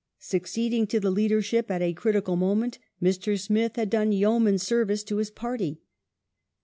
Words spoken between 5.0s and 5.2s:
to